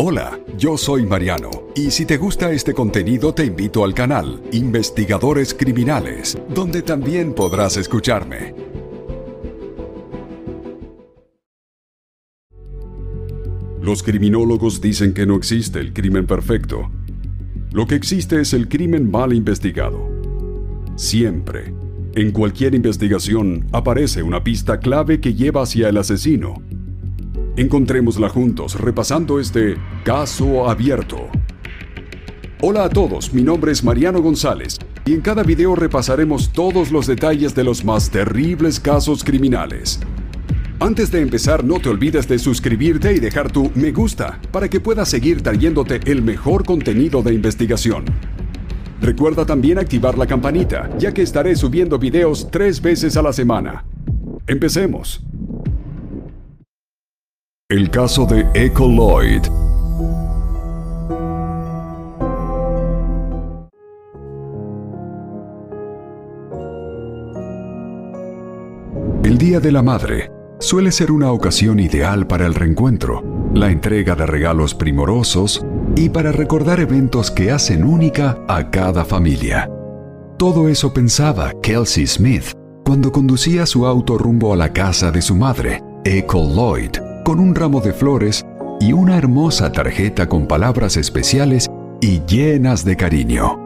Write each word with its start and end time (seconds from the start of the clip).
Hola, 0.00 0.38
yo 0.56 0.78
soy 0.78 1.04
Mariano 1.06 1.50
y 1.74 1.90
si 1.90 2.06
te 2.06 2.18
gusta 2.18 2.52
este 2.52 2.72
contenido 2.72 3.34
te 3.34 3.44
invito 3.44 3.82
al 3.82 3.94
canal 3.94 4.40
Investigadores 4.52 5.54
Criminales, 5.54 6.38
donde 6.54 6.82
también 6.82 7.34
podrás 7.34 7.76
escucharme. 7.76 8.54
Los 13.82 14.04
criminólogos 14.04 14.80
dicen 14.80 15.14
que 15.14 15.26
no 15.26 15.34
existe 15.34 15.80
el 15.80 15.92
crimen 15.92 16.28
perfecto. 16.28 16.92
Lo 17.72 17.88
que 17.88 17.96
existe 17.96 18.40
es 18.40 18.52
el 18.54 18.68
crimen 18.68 19.10
mal 19.10 19.32
investigado. 19.32 20.08
Siempre, 20.94 21.74
en 22.14 22.30
cualquier 22.30 22.76
investigación, 22.76 23.66
aparece 23.72 24.22
una 24.22 24.44
pista 24.44 24.78
clave 24.78 25.20
que 25.20 25.34
lleva 25.34 25.62
hacia 25.62 25.88
el 25.88 25.96
asesino 25.96 26.62
Encontrémosla 27.58 28.28
juntos 28.28 28.80
repasando 28.80 29.40
este 29.40 29.74
caso 30.04 30.70
abierto. 30.70 31.28
Hola 32.60 32.84
a 32.84 32.88
todos, 32.88 33.34
mi 33.34 33.42
nombre 33.42 33.72
es 33.72 33.82
Mariano 33.82 34.22
González 34.22 34.78
y 35.04 35.14
en 35.14 35.20
cada 35.22 35.42
video 35.42 35.74
repasaremos 35.74 36.52
todos 36.52 36.92
los 36.92 37.08
detalles 37.08 37.56
de 37.56 37.64
los 37.64 37.84
más 37.84 38.10
terribles 38.10 38.78
casos 38.78 39.24
criminales. 39.24 39.98
Antes 40.78 41.10
de 41.10 41.20
empezar, 41.20 41.64
no 41.64 41.80
te 41.80 41.88
olvides 41.88 42.28
de 42.28 42.38
suscribirte 42.38 43.12
y 43.12 43.18
dejar 43.18 43.50
tu 43.50 43.72
me 43.74 43.90
gusta 43.90 44.38
para 44.52 44.68
que 44.70 44.78
puedas 44.78 45.08
seguir 45.08 45.42
trayéndote 45.42 45.98
el 46.04 46.22
mejor 46.22 46.64
contenido 46.64 47.24
de 47.24 47.34
investigación. 47.34 48.04
Recuerda 49.00 49.44
también 49.44 49.78
activar 49.78 50.16
la 50.16 50.28
campanita, 50.28 50.88
ya 50.96 51.12
que 51.12 51.22
estaré 51.22 51.56
subiendo 51.56 51.98
videos 51.98 52.52
tres 52.52 52.80
veces 52.80 53.16
a 53.16 53.22
la 53.22 53.32
semana. 53.32 53.84
Empecemos. 54.46 55.27
El 57.70 57.90
caso 57.90 58.24
de 58.24 58.46
Echo 58.54 58.88
Lloyd. 58.88 59.42
El 69.22 69.36
Día 69.36 69.60
de 69.60 69.70
la 69.70 69.82
Madre 69.82 70.32
suele 70.58 70.90
ser 70.90 71.12
una 71.12 71.30
ocasión 71.30 71.78
ideal 71.78 72.26
para 72.26 72.46
el 72.46 72.54
reencuentro, 72.54 73.50
la 73.52 73.70
entrega 73.70 74.14
de 74.14 74.24
regalos 74.24 74.74
primorosos 74.74 75.62
y 75.94 76.08
para 76.08 76.32
recordar 76.32 76.80
eventos 76.80 77.30
que 77.30 77.50
hacen 77.50 77.84
única 77.84 78.38
a 78.48 78.70
cada 78.70 79.04
familia. 79.04 79.70
Todo 80.38 80.70
eso 80.70 80.94
pensaba 80.94 81.52
Kelsey 81.60 82.06
Smith 82.06 82.54
cuando 82.86 83.12
conducía 83.12 83.66
su 83.66 83.84
auto 83.84 84.16
rumbo 84.16 84.54
a 84.54 84.56
la 84.56 84.72
casa 84.72 85.10
de 85.10 85.20
su 85.20 85.34
madre, 85.34 85.82
Echo 86.06 86.38
Lloyd 86.38 87.07
con 87.28 87.40
un 87.40 87.54
ramo 87.54 87.82
de 87.82 87.92
flores 87.92 88.46
y 88.80 88.94
una 88.94 89.18
hermosa 89.18 89.70
tarjeta 89.70 90.30
con 90.30 90.46
palabras 90.46 90.96
especiales 90.96 91.68
y 92.00 92.22
llenas 92.24 92.86
de 92.86 92.96
cariño. 92.96 93.58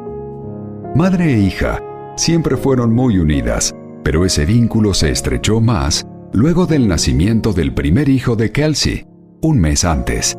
Madre 0.96 1.34
e 1.34 1.38
hija 1.38 1.78
siempre 2.16 2.56
fueron 2.56 2.92
muy 2.92 3.18
unidas, 3.18 3.72
pero 4.02 4.26
ese 4.26 4.46
vínculo 4.46 4.94
se 4.94 5.12
estrechó 5.12 5.60
más 5.60 6.04
luego 6.32 6.66
del 6.66 6.88
nacimiento 6.88 7.52
del 7.52 7.72
primer 7.72 8.08
hijo 8.08 8.34
de 8.34 8.50
Kelsey, 8.50 9.06
un 9.42 9.60
mes 9.60 9.84
antes. 9.84 10.36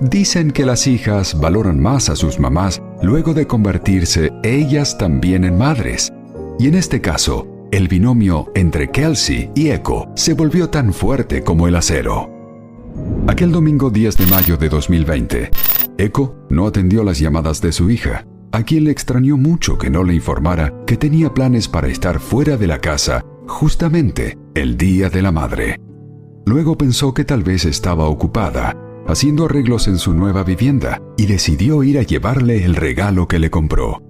Dicen 0.00 0.50
que 0.50 0.64
las 0.64 0.86
hijas 0.86 1.38
valoran 1.38 1.78
más 1.78 2.08
a 2.08 2.16
sus 2.16 2.40
mamás 2.40 2.80
luego 3.02 3.34
de 3.34 3.46
convertirse 3.46 4.32
ellas 4.42 4.96
también 4.96 5.44
en 5.44 5.58
madres. 5.58 6.10
Y 6.58 6.68
en 6.68 6.76
este 6.76 7.02
caso, 7.02 7.46
el 7.70 7.88
binomio 7.88 8.50
entre 8.54 8.88
Kelsey 8.88 9.50
y 9.54 9.72
Echo 9.72 10.06
se 10.14 10.32
volvió 10.32 10.70
tan 10.70 10.94
fuerte 10.94 11.42
como 11.42 11.68
el 11.68 11.76
acero. 11.76 12.31
Aquel 13.28 13.52
domingo 13.52 13.88
10 13.90 14.16
de 14.16 14.26
mayo 14.26 14.56
de 14.56 14.68
2020, 14.68 15.50
Echo 15.96 16.34
no 16.50 16.66
atendió 16.66 17.04
las 17.04 17.20
llamadas 17.20 17.60
de 17.60 17.70
su 17.70 17.88
hija, 17.88 18.26
a 18.50 18.64
quien 18.64 18.84
le 18.84 18.90
extrañó 18.90 19.36
mucho 19.36 19.78
que 19.78 19.90
no 19.90 20.02
le 20.02 20.14
informara 20.14 20.74
que 20.86 20.96
tenía 20.96 21.32
planes 21.32 21.68
para 21.68 21.86
estar 21.86 22.18
fuera 22.18 22.56
de 22.56 22.66
la 22.66 22.80
casa 22.80 23.24
justamente 23.46 24.38
el 24.54 24.76
Día 24.76 25.08
de 25.08 25.22
la 25.22 25.30
Madre. 25.30 25.78
Luego 26.46 26.76
pensó 26.76 27.14
que 27.14 27.24
tal 27.24 27.44
vez 27.44 27.64
estaba 27.64 28.08
ocupada, 28.08 28.76
haciendo 29.06 29.44
arreglos 29.44 29.86
en 29.86 29.98
su 29.98 30.14
nueva 30.14 30.42
vivienda, 30.42 31.00
y 31.16 31.26
decidió 31.26 31.84
ir 31.84 31.98
a 31.98 32.02
llevarle 32.02 32.64
el 32.64 32.74
regalo 32.74 33.28
que 33.28 33.38
le 33.38 33.50
compró. 33.50 34.02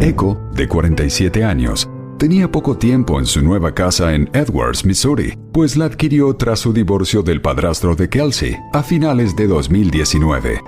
Echo, 0.00 0.40
de 0.54 0.66
47 0.66 1.44
años, 1.44 1.90
Tenía 2.18 2.50
poco 2.50 2.76
tiempo 2.78 3.18
en 3.18 3.26
su 3.26 3.42
nueva 3.42 3.74
casa 3.74 4.14
en 4.14 4.30
Edwards, 4.32 4.84
Missouri, 4.84 5.36
pues 5.52 5.76
la 5.76 5.86
adquirió 5.86 6.34
tras 6.36 6.60
su 6.60 6.72
divorcio 6.72 7.22
del 7.22 7.42
padrastro 7.42 7.96
de 7.96 8.08
Kelsey 8.08 8.56
a 8.72 8.84
finales 8.84 9.34
de 9.34 9.48
2019. 9.48 10.62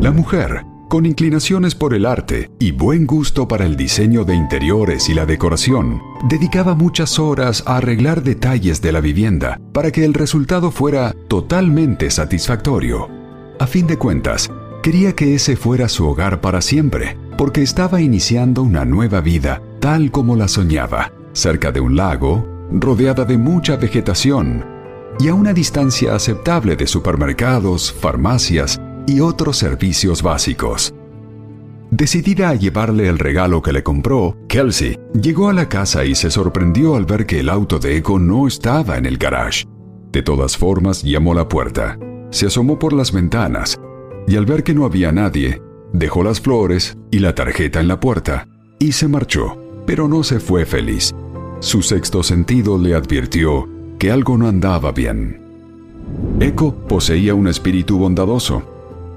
La 0.00 0.10
mujer, 0.10 0.64
con 0.90 1.06
inclinaciones 1.06 1.74
por 1.74 1.94
el 1.94 2.04
arte 2.04 2.50
y 2.58 2.70
buen 2.70 3.06
gusto 3.06 3.48
para 3.48 3.64
el 3.64 3.76
diseño 3.76 4.24
de 4.24 4.34
interiores 4.34 5.08
y 5.08 5.14
la 5.14 5.24
decoración, 5.24 6.02
dedicaba 6.28 6.74
muchas 6.74 7.18
horas 7.18 7.64
a 7.66 7.78
arreglar 7.78 8.22
detalles 8.22 8.82
de 8.82 8.92
la 8.92 9.00
vivienda 9.00 9.58
para 9.72 9.90
que 9.90 10.04
el 10.04 10.12
resultado 10.12 10.70
fuera 10.70 11.14
totalmente 11.28 12.10
satisfactorio. 12.10 13.08
A 13.58 13.66
fin 13.66 13.86
de 13.86 13.96
cuentas, 13.96 14.50
quería 14.82 15.14
que 15.14 15.34
ese 15.34 15.56
fuera 15.56 15.88
su 15.88 16.06
hogar 16.06 16.42
para 16.42 16.60
siempre, 16.60 17.16
porque 17.38 17.62
estaba 17.62 18.02
iniciando 18.02 18.62
una 18.62 18.84
nueva 18.84 19.22
vida 19.22 19.62
tal 19.82 20.12
como 20.12 20.36
la 20.36 20.46
soñaba, 20.46 21.12
cerca 21.32 21.72
de 21.72 21.80
un 21.80 21.96
lago, 21.96 22.46
rodeada 22.70 23.24
de 23.24 23.36
mucha 23.36 23.74
vegetación 23.74 24.64
y 25.18 25.26
a 25.26 25.34
una 25.34 25.52
distancia 25.52 26.14
aceptable 26.14 26.76
de 26.76 26.86
supermercados, 26.86 27.92
farmacias 27.92 28.80
y 29.08 29.18
otros 29.18 29.56
servicios 29.56 30.22
básicos. 30.22 30.94
Decidida 31.90 32.50
a 32.50 32.54
llevarle 32.54 33.08
el 33.08 33.18
regalo 33.18 33.60
que 33.60 33.72
le 33.72 33.82
compró, 33.82 34.36
Kelsey 34.46 35.00
llegó 35.20 35.48
a 35.48 35.52
la 35.52 35.68
casa 35.68 36.04
y 36.04 36.14
se 36.14 36.30
sorprendió 36.30 36.94
al 36.94 37.04
ver 37.04 37.26
que 37.26 37.40
el 37.40 37.48
auto 37.48 37.80
de 37.80 37.96
Echo 37.96 38.20
no 38.20 38.46
estaba 38.46 38.96
en 38.96 39.04
el 39.04 39.18
garage. 39.18 39.64
De 40.12 40.22
todas 40.22 40.56
formas, 40.56 41.02
llamó 41.02 41.32
a 41.32 41.36
la 41.36 41.48
puerta, 41.48 41.98
se 42.30 42.46
asomó 42.46 42.78
por 42.78 42.92
las 42.92 43.10
ventanas 43.10 43.80
y 44.28 44.36
al 44.36 44.46
ver 44.46 44.62
que 44.62 44.74
no 44.74 44.84
había 44.84 45.10
nadie, 45.10 45.60
dejó 45.92 46.22
las 46.22 46.40
flores 46.40 46.96
y 47.10 47.18
la 47.18 47.34
tarjeta 47.34 47.80
en 47.80 47.88
la 47.88 47.98
puerta 47.98 48.46
y 48.78 48.92
se 48.92 49.08
marchó 49.08 49.61
pero 49.86 50.08
no 50.08 50.22
se 50.22 50.40
fue 50.40 50.64
feliz. 50.64 51.14
Su 51.60 51.82
sexto 51.82 52.22
sentido 52.22 52.78
le 52.78 52.94
advirtió 52.94 53.68
que 53.98 54.10
algo 54.10 54.36
no 54.36 54.48
andaba 54.48 54.92
bien. 54.92 55.40
Echo 56.40 56.74
poseía 56.88 57.34
un 57.34 57.46
espíritu 57.46 57.98
bondadoso. 57.98 58.62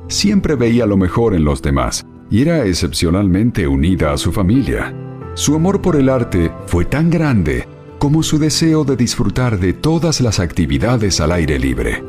Siempre 0.07 0.55
veía 0.55 0.85
lo 0.85 0.97
mejor 0.97 1.33
en 1.33 1.43
los 1.43 1.61
demás 1.61 2.05
y 2.29 2.41
era 2.41 2.65
excepcionalmente 2.65 3.67
unida 3.67 4.13
a 4.13 4.17
su 4.17 4.31
familia. 4.31 4.93
Su 5.33 5.55
amor 5.55 5.81
por 5.81 5.95
el 5.95 6.09
arte 6.09 6.51
fue 6.67 6.85
tan 6.85 7.09
grande 7.09 7.67
como 7.97 8.21
su 8.21 8.37
deseo 8.37 8.83
de 8.83 8.95
disfrutar 8.95 9.59
de 9.59 9.73
todas 9.73 10.21
las 10.21 10.39
actividades 10.39 11.19
al 11.19 11.31
aire 11.31 11.57
libre. 11.57 12.03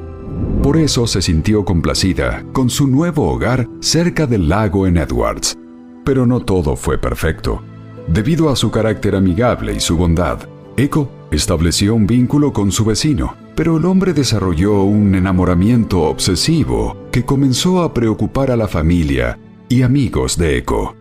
Por 0.63 0.77
eso 0.77 1.07
se 1.07 1.23
sintió 1.23 1.65
complacida 1.65 2.45
con 2.53 2.71
su 2.71 2.87
nuevo 2.87 3.31
hogar 3.31 3.69
cerca 3.81 4.27
del 4.27 4.49
lago 4.49 4.87
en 4.87 4.99
Edwards. 4.99 5.57
Pero 6.05 6.27
no 6.27 6.41
todo 6.41 6.77
fue 6.77 6.99
perfecto. 6.99 7.63
Debido 8.09 8.51
a 8.51 8.57
su 8.57 8.71
carácter 8.71 9.17
amigable 9.17 9.75
y 9.75 9.81
su 9.81 9.97
bondad, 9.97 10.39
Echo 10.77 11.11
estableció 11.33 11.95
un 11.95 12.07
vínculo 12.07 12.53
con 12.53 12.71
su 12.71 12.85
vecino, 12.85 13.35
pero 13.57 13.79
el 13.79 13.85
hombre 13.85 14.13
desarrolló 14.13 14.85
un 14.85 15.15
enamoramiento 15.15 16.03
obsesivo 16.03 16.97
que 17.11 17.25
comenzó 17.25 17.83
a 17.83 17.93
preocupar 17.93 18.53
a 18.53 18.57
la 18.57 18.69
familia 18.69 19.39
y 19.69 19.83
amigos 19.83 20.39
de 20.39 20.59
Echo. 20.59 20.95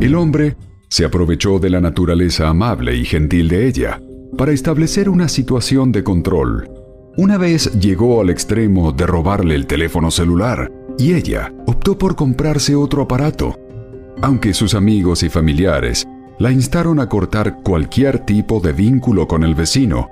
El 0.00 0.14
hombre 0.14 0.56
se 0.88 1.06
aprovechó 1.06 1.58
de 1.58 1.70
la 1.70 1.80
naturaleza 1.80 2.48
amable 2.48 2.94
y 2.94 3.06
gentil 3.06 3.48
de 3.48 3.66
ella 3.66 4.02
para 4.36 4.52
establecer 4.52 5.08
una 5.08 5.28
situación 5.28 5.92
de 5.92 6.04
control. 6.04 6.68
Una 7.16 7.38
vez 7.38 7.72
llegó 7.80 8.20
al 8.20 8.28
extremo 8.28 8.92
de 8.92 9.06
robarle 9.06 9.54
el 9.54 9.66
teléfono 9.66 10.10
celular 10.10 10.70
y 10.98 11.14
ella 11.14 11.54
optó 11.66 11.96
por 11.96 12.16
comprarse 12.16 12.74
otro 12.74 13.02
aparato 13.02 13.61
aunque 14.20 14.52
sus 14.54 14.74
amigos 14.74 15.22
y 15.22 15.28
familiares 15.28 16.06
la 16.38 16.50
instaron 16.50 16.98
a 16.98 17.08
cortar 17.08 17.62
cualquier 17.62 18.18
tipo 18.18 18.60
de 18.60 18.72
vínculo 18.72 19.28
con 19.28 19.44
el 19.44 19.54
vecino. 19.54 20.08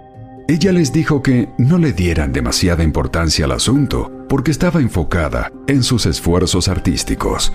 Ella 0.48 0.72
les 0.72 0.92
dijo 0.92 1.22
que 1.22 1.48
no 1.58 1.78
le 1.78 1.92
dieran 1.92 2.32
demasiada 2.32 2.82
importancia 2.82 3.44
al 3.44 3.52
asunto 3.52 4.10
porque 4.28 4.50
estaba 4.50 4.80
enfocada 4.80 5.50
en 5.66 5.82
sus 5.82 6.06
esfuerzos 6.06 6.68
artísticos. 6.68 7.52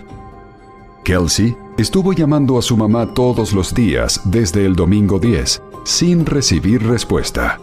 Kelsey 1.04 1.56
estuvo 1.78 2.14
llamando 2.14 2.58
a 2.58 2.62
su 2.62 2.76
mamá 2.76 3.14
todos 3.14 3.54
los 3.54 3.74
días 3.74 4.22
desde 4.26 4.66
el 4.66 4.76
domingo 4.76 5.20
10, 5.20 5.62
sin 5.86 6.26
recibir 6.26 6.84
respuesta. 6.84 7.60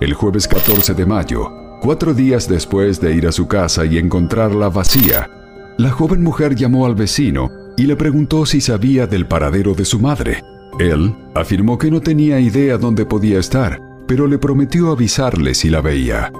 El 0.00 0.14
jueves 0.14 0.46
14 0.46 0.94
de 0.94 1.06
mayo, 1.06 1.50
cuatro 1.82 2.14
días 2.14 2.48
después 2.48 3.00
de 3.00 3.14
ir 3.14 3.26
a 3.26 3.32
su 3.32 3.48
casa 3.48 3.84
y 3.84 3.98
encontrarla 3.98 4.68
vacía, 4.68 5.30
la 5.76 5.90
joven 5.90 6.22
mujer 6.22 6.54
llamó 6.54 6.86
al 6.86 6.94
vecino 6.94 7.65
y 7.76 7.84
le 7.84 7.96
preguntó 7.96 8.46
si 8.46 8.60
sabía 8.60 9.06
del 9.06 9.26
paradero 9.26 9.74
de 9.74 9.84
su 9.84 9.98
madre. 9.98 10.42
Él 10.78 11.14
afirmó 11.34 11.78
que 11.78 11.90
no 11.90 12.00
tenía 12.00 12.40
idea 12.40 12.78
dónde 12.78 13.06
podía 13.06 13.38
estar, 13.38 13.80
pero 14.06 14.26
le 14.26 14.38
prometió 14.38 14.90
avisarle 14.90 15.54
si 15.54 15.68
la 15.68 15.80
veía. 15.80 16.32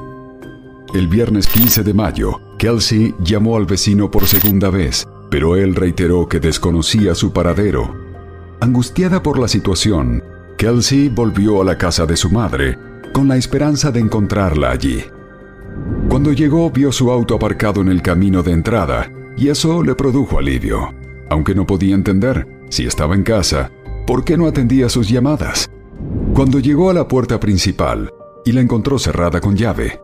El 0.94 1.08
viernes 1.08 1.46
15 1.48 1.82
de 1.82 1.94
mayo, 1.94 2.40
Kelsey 2.58 3.14
llamó 3.20 3.56
al 3.56 3.66
vecino 3.66 4.10
por 4.10 4.26
segunda 4.26 4.70
vez, 4.70 5.06
pero 5.30 5.56
él 5.56 5.74
reiteró 5.74 6.28
que 6.28 6.40
desconocía 6.40 7.14
su 7.14 7.32
paradero. 7.32 7.94
Angustiada 8.60 9.22
por 9.22 9.38
la 9.38 9.48
situación, 9.48 10.22
Kelsey 10.56 11.08
volvió 11.08 11.60
a 11.60 11.64
la 11.64 11.76
casa 11.76 12.06
de 12.06 12.16
su 12.16 12.30
madre, 12.30 12.78
con 13.12 13.28
la 13.28 13.36
esperanza 13.36 13.90
de 13.90 14.00
encontrarla 14.00 14.70
allí. 14.70 15.04
Cuando 16.08 16.32
llegó 16.32 16.70
vio 16.70 16.92
su 16.92 17.10
auto 17.10 17.34
aparcado 17.34 17.80
en 17.82 17.88
el 17.88 18.00
camino 18.00 18.42
de 18.42 18.52
entrada, 18.52 19.10
y 19.36 19.48
eso 19.48 19.82
le 19.82 19.94
produjo 19.94 20.38
alivio 20.38 20.94
aunque 21.30 21.54
no 21.54 21.66
podía 21.66 21.94
entender, 21.94 22.46
si 22.70 22.86
estaba 22.86 23.14
en 23.14 23.22
casa, 23.22 23.70
¿por 24.06 24.24
qué 24.24 24.36
no 24.36 24.46
atendía 24.46 24.88
sus 24.88 25.08
llamadas? 25.08 25.70
Cuando 26.34 26.58
llegó 26.58 26.90
a 26.90 26.94
la 26.94 27.08
puerta 27.08 27.40
principal 27.40 28.12
y 28.44 28.52
la 28.52 28.60
encontró 28.60 28.98
cerrada 28.98 29.40
con 29.40 29.56
llave, 29.56 30.00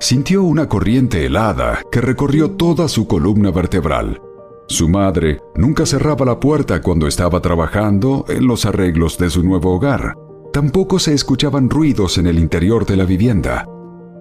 sintió 0.00 0.42
una 0.42 0.68
corriente 0.68 1.24
helada 1.24 1.80
que 1.90 2.00
recorrió 2.00 2.52
toda 2.52 2.88
su 2.88 3.06
columna 3.06 3.50
vertebral. 3.50 4.20
Su 4.68 4.88
madre 4.88 5.40
nunca 5.54 5.86
cerraba 5.86 6.26
la 6.26 6.40
puerta 6.40 6.82
cuando 6.82 7.06
estaba 7.06 7.40
trabajando 7.40 8.24
en 8.28 8.46
los 8.46 8.66
arreglos 8.66 9.16
de 9.16 9.30
su 9.30 9.44
nuevo 9.44 9.74
hogar. 9.74 10.14
Tampoco 10.52 10.98
se 10.98 11.14
escuchaban 11.14 11.70
ruidos 11.70 12.18
en 12.18 12.26
el 12.26 12.38
interior 12.38 12.84
de 12.84 12.96
la 12.96 13.04
vivienda. 13.04 13.66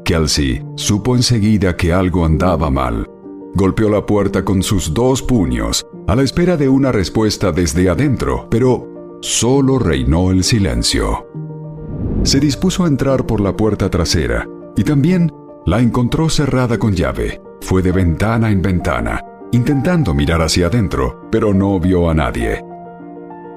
Kelsey 0.04 0.64
supo 0.76 1.16
enseguida 1.16 1.76
que 1.76 1.94
algo 1.94 2.26
andaba 2.26 2.70
mal. 2.70 3.08
Golpeó 3.56 3.90
la 3.90 4.06
puerta 4.06 4.44
con 4.44 4.62
sus 4.62 4.94
dos 4.94 5.22
puños 5.24 5.88
a 6.08 6.16
la 6.16 6.24
espera 6.24 6.58
de 6.58 6.68
una 6.68 6.92
respuesta 6.92 7.54
desde 7.54 7.90
adentro, 7.90 8.50
pero 8.52 9.18
solo 9.22 9.80
reinó 9.80 10.30
el 10.32 10.44
silencio. 10.44 11.26
Se 12.24 12.42
dispuso 12.42 12.84
a 12.84 12.88
entrar 12.88 13.26
por 13.26 13.40
la 13.40 13.56
puerta 13.56 13.90
trasera 13.90 14.46
y 14.76 14.84
también 14.84 15.32
la 15.66 15.80
encontró 15.80 16.30
cerrada 16.30 16.78
con 16.78 16.94
llave. 16.94 17.42
Fue 17.62 17.82
de 17.82 17.94
ventana 17.94 18.52
en 18.52 18.62
ventana, 18.62 19.24
intentando 19.54 20.14
mirar 20.14 20.42
hacia 20.42 20.68
adentro, 20.68 21.28
pero 21.32 21.54
no 21.54 21.80
vio 21.80 22.10
a 22.10 22.14
nadie. 22.14 22.62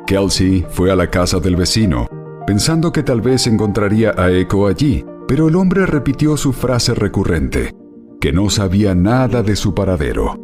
Kelsey 0.06 0.64
fue 0.70 0.92
a 0.92 0.96
la 0.96 1.10
casa 1.10 1.40
del 1.40 1.56
vecino, 1.56 2.06
pensando 2.46 2.92
que 2.92 3.02
tal 3.02 3.20
vez 3.20 3.48
encontraría 3.48 4.14
a 4.16 4.30
Echo 4.30 4.68
allí, 4.68 5.04
pero 5.26 5.48
el 5.48 5.56
hombre 5.56 5.86
repitió 5.86 6.36
su 6.36 6.52
frase 6.52 6.94
recurrente, 6.94 7.74
que 8.20 8.32
no 8.32 8.50
sabía 8.50 8.94
nada 8.94 9.42
de 9.42 9.56
su 9.56 9.74
paradero. 9.74 10.36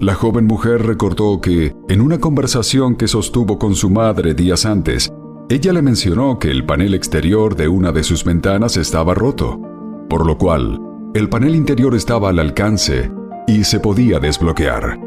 La 0.00 0.14
joven 0.14 0.46
mujer 0.46 0.86
recordó 0.86 1.40
que, 1.40 1.74
en 1.88 2.00
una 2.00 2.18
conversación 2.18 2.94
que 2.96 3.08
sostuvo 3.08 3.58
con 3.58 3.74
su 3.74 3.90
madre 3.90 4.32
días 4.32 4.64
antes, 4.64 5.12
ella 5.50 5.72
le 5.72 5.82
mencionó 5.82 6.38
que 6.38 6.50
el 6.50 6.64
panel 6.64 6.94
exterior 6.94 7.56
de 7.56 7.68
una 7.68 7.90
de 7.90 8.04
sus 8.04 8.24
ventanas 8.24 8.76
estaba 8.76 9.14
roto, 9.14 9.60
por 10.08 10.24
lo 10.24 10.38
cual 10.38 10.80
el 11.14 11.28
panel 11.28 11.54
interior 11.54 11.94
estaba 11.94 12.28
al 12.28 12.38
alcance 12.38 13.10
y 13.46 13.64
se 13.64 13.80
podía 13.80 14.20
desbloquear. 14.20 14.98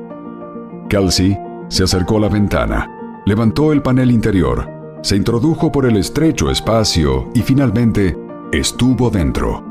Kelsey 0.89 1.37
se 1.69 1.83
acercó 1.83 2.17
a 2.17 2.21
la 2.21 2.29
ventana, 2.29 3.21
levantó 3.25 3.71
el 3.71 3.81
panel 3.81 4.11
interior, 4.11 4.67
se 5.03 5.15
introdujo 5.15 5.71
por 5.71 5.85
el 5.85 5.95
estrecho 5.95 6.51
espacio 6.51 7.29
y 7.33 7.41
finalmente 7.41 8.17
estuvo 8.51 9.09
dentro. 9.09 9.63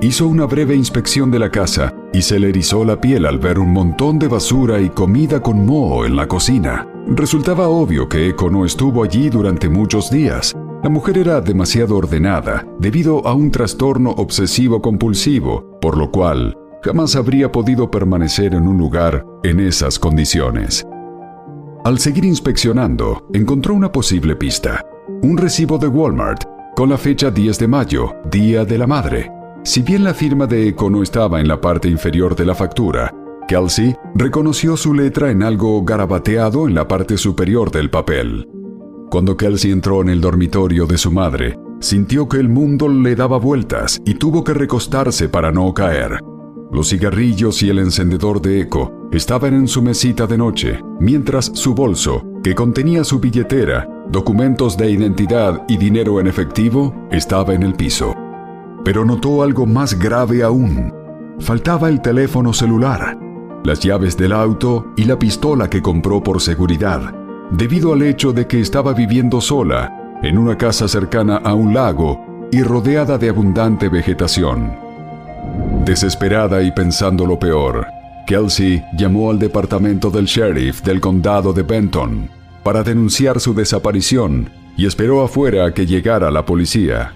Hizo 0.00 0.28
una 0.28 0.44
breve 0.44 0.76
inspección 0.76 1.30
de 1.30 1.40
la 1.40 1.50
casa 1.50 1.92
y 2.12 2.22
se 2.22 2.38
le 2.38 2.48
erizó 2.48 2.84
la 2.84 3.00
piel 3.00 3.26
al 3.26 3.38
ver 3.38 3.58
un 3.58 3.72
montón 3.72 4.18
de 4.18 4.28
basura 4.28 4.80
y 4.80 4.88
comida 4.90 5.40
con 5.40 5.64
moho 5.64 6.06
en 6.06 6.16
la 6.16 6.26
cocina. 6.26 6.86
Resultaba 7.08 7.68
obvio 7.68 8.08
que 8.08 8.28
Echo 8.28 8.50
no 8.50 8.64
estuvo 8.64 9.02
allí 9.02 9.28
durante 9.30 9.68
muchos 9.68 10.10
días. 10.10 10.56
La 10.82 10.90
mujer 10.90 11.18
era 11.18 11.40
demasiado 11.40 11.96
ordenada 11.96 12.66
debido 12.78 13.26
a 13.26 13.34
un 13.34 13.50
trastorno 13.50 14.10
obsesivo 14.10 14.80
compulsivo, 14.80 15.78
por 15.80 15.96
lo 15.96 16.10
cual 16.10 16.56
jamás 16.82 17.16
habría 17.16 17.50
podido 17.50 17.90
permanecer 17.90 18.54
en 18.54 18.68
un 18.68 18.78
lugar 18.78 19.26
en 19.42 19.60
esas 19.60 19.98
condiciones. 19.98 20.86
Al 21.84 21.98
seguir 21.98 22.24
inspeccionando, 22.24 23.26
encontró 23.32 23.74
una 23.74 23.90
posible 23.90 24.36
pista. 24.36 24.84
Un 25.22 25.36
recibo 25.36 25.78
de 25.78 25.88
Walmart 25.88 26.44
con 26.76 26.90
la 26.90 26.96
fecha 26.96 27.30
10 27.30 27.58
de 27.58 27.66
mayo, 27.66 28.14
Día 28.30 28.64
de 28.64 28.78
la 28.78 28.86
Madre, 28.86 29.32
si 29.68 29.82
bien 29.82 30.02
la 30.02 30.14
firma 30.14 30.46
de 30.46 30.66
Eco 30.66 30.88
no 30.88 31.02
estaba 31.02 31.40
en 31.40 31.46
la 31.46 31.60
parte 31.60 31.88
inferior 31.88 32.34
de 32.34 32.46
la 32.46 32.54
factura, 32.54 33.14
Kelsey 33.46 33.94
reconoció 34.14 34.78
su 34.78 34.94
letra 34.94 35.30
en 35.30 35.42
algo 35.42 35.84
garabateado 35.84 36.66
en 36.66 36.74
la 36.74 36.88
parte 36.88 37.18
superior 37.18 37.70
del 37.70 37.90
papel. 37.90 38.48
Cuando 39.10 39.36
Kelsey 39.36 39.70
entró 39.70 40.00
en 40.00 40.08
el 40.08 40.22
dormitorio 40.22 40.86
de 40.86 40.96
su 40.96 41.12
madre, 41.12 41.58
sintió 41.80 42.26
que 42.30 42.38
el 42.38 42.48
mundo 42.48 42.88
le 42.88 43.14
daba 43.14 43.36
vueltas 43.36 44.00
y 44.06 44.14
tuvo 44.14 44.42
que 44.42 44.54
recostarse 44.54 45.28
para 45.28 45.52
no 45.52 45.74
caer. 45.74 46.18
Los 46.72 46.88
cigarrillos 46.88 47.62
y 47.62 47.68
el 47.68 47.78
encendedor 47.78 48.40
de 48.40 48.62
eco 48.62 49.10
estaban 49.12 49.52
en 49.52 49.68
su 49.68 49.82
mesita 49.82 50.26
de 50.26 50.38
noche, 50.38 50.80
mientras 50.98 51.50
su 51.52 51.74
bolso, 51.74 52.24
que 52.42 52.54
contenía 52.54 53.04
su 53.04 53.20
billetera, 53.20 53.86
documentos 54.10 54.78
de 54.78 54.90
identidad 54.90 55.62
y 55.68 55.76
dinero 55.76 56.20
en 56.20 56.26
efectivo, 56.26 56.94
estaba 57.10 57.52
en 57.52 57.64
el 57.64 57.74
piso. 57.74 58.14
Pero 58.84 59.04
notó 59.04 59.42
algo 59.42 59.66
más 59.66 59.98
grave 59.98 60.42
aún. 60.42 60.92
Faltaba 61.40 61.88
el 61.88 62.00
teléfono 62.00 62.52
celular, 62.52 63.18
las 63.64 63.80
llaves 63.80 64.16
del 64.16 64.32
auto 64.32 64.92
y 64.96 65.04
la 65.04 65.18
pistola 65.18 65.68
que 65.68 65.82
compró 65.82 66.22
por 66.22 66.40
seguridad, 66.40 67.14
debido 67.50 67.92
al 67.92 68.02
hecho 68.02 68.32
de 68.32 68.46
que 68.46 68.60
estaba 68.60 68.92
viviendo 68.92 69.40
sola, 69.40 70.18
en 70.22 70.38
una 70.38 70.56
casa 70.56 70.88
cercana 70.88 71.36
a 71.36 71.54
un 71.54 71.74
lago 71.74 72.48
y 72.50 72.62
rodeada 72.62 73.18
de 73.18 73.28
abundante 73.28 73.88
vegetación. 73.88 74.72
Desesperada 75.84 76.62
y 76.62 76.72
pensando 76.72 77.24
lo 77.24 77.38
peor, 77.38 77.86
Kelsey 78.26 78.84
llamó 78.96 79.30
al 79.30 79.38
departamento 79.38 80.10
del 80.10 80.26
sheriff 80.26 80.82
del 80.82 81.00
condado 81.00 81.52
de 81.52 81.62
Benton 81.62 82.28
para 82.62 82.82
denunciar 82.82 83.40
su 83.40 83.54
desaparición 83.54 84.50
y 84.76 84.86
esperó 84.86 85.22
afuera 85.22 85.66
a 85.66 85.72
que 85.72 85.86
llegara 85.86 86.30
la 86.30 86.44
policía. 86.44 87.14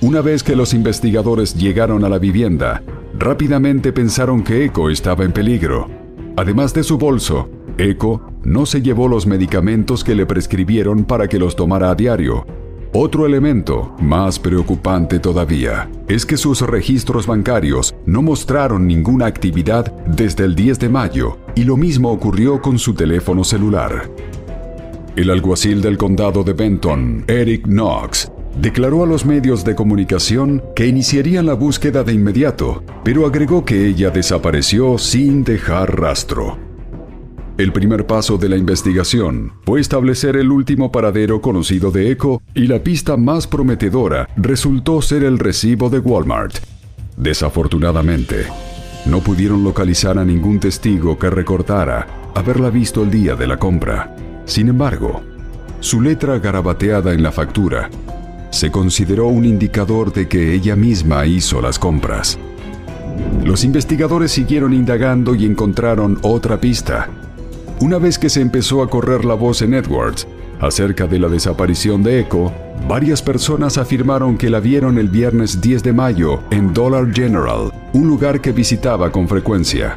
Una 0.00 0.20
vez 0.20 0.44
que 0.44 0.54
los 0.54 0.74
investigadores 0.74 1.56
llegaron 1.56 2.04
a 2.04 2.08
la 2.08 2.20
vivienda, 2.20 2.84
rápidamente 3.18 3.92
pensaron 3.92 4.44
que 4.44 4.64
Echo 4.64 4.90
estaba 4.90 5.24
en 5.24 5.32
peligro. 5.32 5.88
Además 6.36 6.72
de 6.72 6.84
su 6.84 6.98
bolso, 6.98 7.48
Echo 7.78 8.22
no 8.44 8.64
se 8.64 8.80
llevó 8.80 9.08
los 9.08 9.26
medicamentos 9.26 10.04
que 10.04 10.14
le 10.14 10.24
prescribieron 10.24 11.04
para 11.04 11.26
que 11.26 11.40
los 11.40 11.56
tomara 11.56 11.90
a 11.90 11.96
diario. 11.96 12.46
Otro 12.92 13.26
elemento, 13.26 13.96
más 13.98 14.38
preocupante 14.38 15.18
todavía, 15.18 15.90
es 16.06 16.24
que 16.24 16.36
sus 16.36 16.60
registros 16.60 17.26
bancarios 17.26 17.92
no 18.06 18.22
mostraron 18.22 18.86
ninguna 18.86 19.26
actividad 19.26 19.92
desde 20.06 20.44
el 20.44 20.54
10 20.54 20.78
de 20.78 20.88
mayo 20.88 21.38
y 21.56 21.64
lo 21.64 21.76
mismo 21.76 22.12
ocurrió 22.12 22.62
con 22.62 22.78
su 22.78 22.94
teléfono 22.94 23.42
celular. 23.42 24.08
El 25.16 25.28
alguacil 25.30 25.82
del 25.82 25.98
condado 25.98 26.44
de 26.44 26.52
Benton, 26.52 27.24
Eric 27.26 27.64
Knox, 27.64 28.30
declaró 28.60 29.04
a 29.04 29.06
los 29.06 29.24
medios 29.24 29.64
de 29.64 29.74
comunicación 29.74 30.62
que 30.74 30.86
iniciarían 30.86 31.46
la 31.46 31.54
búsqueda 31.54 32.02
de 32.02 32.12
inmediato, 32.12 32.82
pero 33.04 33.26
agregó 33.26 33.64
que 33.64 33.86
ella 33.86 34.10
desapareció 34.10 34.98
sin 34.98 35.44
dejar 35.44 36.00
rastro. 36.00 36.58
El 37.56 37.72
primer 37.72 38.06
paso 38.06 38.38
de 38.38 38.48
la 38.48 38.56
investigación 38.56 39.52
fue 39.64 39.80
establecer 39.80 40.36
el 40.36 40.50
último 40.50 40.92
paradero 40.92 41.40
conocido 41.40 41.90
de 41.90 42.10
Echo 42.10 42.40
y 42.54 42.66
la 42.66 42.82
pista 42.82 43.16
más 43.16 43.46
prometedora 43.46 44.28
resultó 44.36 45.02
ser 45.02 45.24
el 45.24 45.38
recibo 45.38 45.90
de 45.90 45.98
Walmart. 45.98 46.58
Desafortunadamente, 47.16 48.46
no 49.06 49.20
pudieron 49.20 49.64
localizar 49.64 50.18
a 50.18 50.24
ningún 50.24 50.60
testigo 50.60 51.18
que 51.18 51.30
recordara 51.30 52.06
haberla 52.34 52.70
visto 52.70 53.02
el 53.02 53.10
día 53.10 53.34
de 53.34 53.48
la 53.48 53.58
compra. 53.58 54.14
Sin 54.44 54.68
embargo, 54.68 55.20
su 55.80 56.00
letra 56.00 56.38
garabateada 56.38 57.12
en 57.12 57.24
la 57.24 57.32
factura 57.32 57.90
se 58.50 58.70
consideró 58.70 59.26
un 59.26 59.44
indicador 59.44 60.12
de 60.12 60.28
que 60.28 60.54
ella 60.54 60.76
misma 60.76 61.26
hizo 61.26 61.60
las 61.60 61.78
compras. 61.78 62.38
Los 63.44 63.64
investigadores 63.64 64.32
siguieron 64.32 64.72
indagando 64.72 65.34
y 65.34 65.44
encontraron 65.44 66.18
otra 66.22 66.60
pista 66.60 67.08
una 67.80 67.98
vez 67.98 68.18
que 68.18 68.28
se 68.28 68.40
empezó 68.40 68.82
a 68.82 68.90
correr 68.90 69.24
la 69.24 69.34
voz 69.34 69.62
en 69.62 69.74
Edwards 69.74 70.26
acerca 70.60 71.06
de 71.06 71.20
la 71.20 71.28
desaparición 71.28 72.02
de 72.02 72.18
Echo, 72.18 72.52
varias 72.88 73.22
personas 73.22 73.78
afirmaron 73.78 74.36
que 74.36 74.50
la 74.50 74.58
vieron 74.58 74.98
el 74.98 75.08
viernes 75.08 75.60
10 75.60 75.84
de 75.84 75.92
mayo 75.92 76.42
en 76.50 76.74
Dollar 76.74 77.12
General, 77.14 77.72
un 77.92 78.08
lugar 78.08 78.40
que 78.40 78.50
visitaba 78.50 79.12
con 79.12 79.28
frecuencia. 79.28 79.96